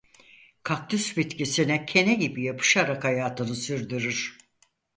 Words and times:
Kaktüs 0.63 1.17
bitkisine 1.17 1.85
kene 1.85 2.13
gibi 2.13 2.43
yapışarak 2.43 3.03
hayatını 3.03 3.55
sürdürür. 3.55 4.37